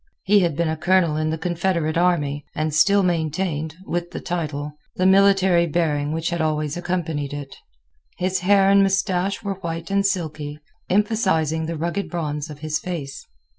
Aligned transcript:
He 0.23 0.39
had 0.39 0.55
been 0.55 0.67
a 0.67 0.75
colonel 0.75 1.15
in 1.15 1.29
the 1.29 1.37
Confederate 1.37 1.95
army, 1.95 2.43
and 2.55 2.73
still 2.73 3.03
maintained, 3.03 3.77
with 3.85 4.09
the 4.09 4.19
title, 4.19 4.73
the 4.95 5.05
military 5.05 5.67
bearing 5.67 6.11
which 6.11 6.31
had 6.31 6.41
always 6.41 6.75
accompanied 6.75 7.33
it. 7.33 7.55
His 8.17 8.39
hair 8.39 8.71
and 8.71 8.81
mustache 8.81 9.43
were 9.43 9.59
white 9.61 9.91
and 9.91 10.03
silky, 10.03 10.57
emphasizing 10.89 11.67
the 11.67 11.77
rugged 11.77 12.09
bronze 12.09 12.49
of 12.49 12.61
his 12.61 12.79
face. 12.79 13.27